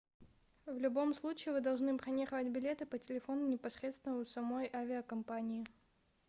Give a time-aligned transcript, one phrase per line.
[0.65, 5.63] в любом случае вы должны бронировать билеты по телефону непосредственно у самой авиакомпании